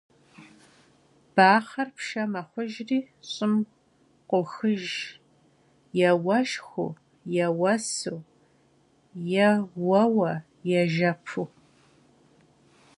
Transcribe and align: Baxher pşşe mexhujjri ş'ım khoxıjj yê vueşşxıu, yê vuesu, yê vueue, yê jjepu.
Baxher 1.35 1.85
pşşe 1.95 2.23
mexhujjri 2.33 2.99
ş'ım 3.31 3.53
khoxıjj 4.29 4.95
yê 5.97 6.11
vueşşxıu, 6.23 6.89
yê 7.33 7.47
vuesu, 7.57 8.17
yê 9.31 9.49
vueue, 9.83 10.33
yê 10.69 10.81
jjepu. 10.93 11.43